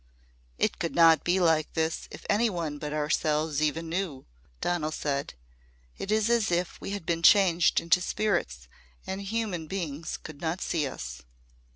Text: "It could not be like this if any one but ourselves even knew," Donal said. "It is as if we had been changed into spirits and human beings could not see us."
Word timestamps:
"It 0.57 0.79
could 0.79 0.95
not 0.95 1.23
be 1.23 1.39
like 1.39 1.73
this 1.73 2.07
if 2.09 2.25
any 2.27 2.49
one 2.49 2.79
but 2.79 2.91
ourselves 2.91 3.61
even 3.61 3.87
knew," 3.87 4.25
Donal 4.59 4.91
said. 4.91 5.35
"It 5.99 6.11
is 6.11 6.27
as 6.27 6.49
if 6.49 6.81
we 6.81 6.89
had 6.89 7.05
been 7.05 7.21
changed 7.21 7.79
into 7.79 8.01
spirits 8.01 8.67
and 9.05 9.21
human 9.21 9.67
beings 9.67 10.17
could 10.17 10.41
not 10.41 10.59
see 10.59 10.87
us." 10.87 11.21